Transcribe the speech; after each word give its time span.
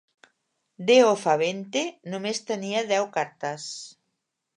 "Deo 0.85 1.09
Favente" 1.23 1.83
només 2.13 2.39
tenia 2.47 2.81
deu 2.93 3.07
cartes. 3.19 3.67